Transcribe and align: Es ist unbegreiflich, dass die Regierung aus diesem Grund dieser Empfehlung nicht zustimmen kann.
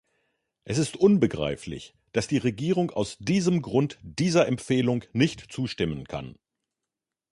Es 0.63 0.79
ist 0.79 0.97
unbegreiflich, 0.97 1.93
dass 2.11 2.27
die 2.27 2.39
Regierung 2.39 2.89
aus 2.89 3.19
diesem 3.19 3.61
Grund 3.61 3.99
dieser 4.01 4.47
Empfehlung 4.47 5.03
nicht 5.13 5.51
zustimmen 5.51 6.07
kann. 6.07 6.39